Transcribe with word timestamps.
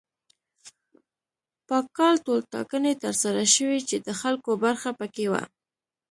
په 1.67 1.77
کال 1.97 2.15
ټولټاکنې 2.25 2.93
تر 3.03 3.13
سره 3.23 3.41
شوې 3.55 3.79
چې 3.89 3.97
د 4.05 4.09
خلکو 4.21 4.51
برخه 4.63 4.89
پکې 4.99 5.25
وه. 5.31 5.43